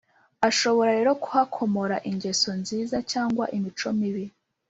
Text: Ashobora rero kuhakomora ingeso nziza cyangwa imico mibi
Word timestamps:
Ashobora 0.49 0.91
rero 0.97 1.11
kuhakomora 1.23 1.95
ingeso 2.09 2.49
nziza 2.61 2.97
cyangwa 3.11 3.45
imico 3.57 3.87
mibi 3.99 4.25